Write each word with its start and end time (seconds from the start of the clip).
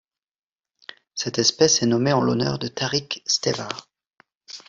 Cette 1.13 1.37
espèce 1.37 1.83
est 1.83 1.85
nommée 1.85 2.11
en 2.11 2.21
l'honneur 2.23 2.57
de 2.57 2.67
Tariq 2.67 3.21
Stévart. 3.27 3.87